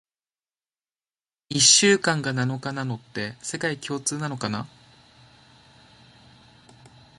[1.49, 4.67] 一週間が七日なのって、世界共通なのかな？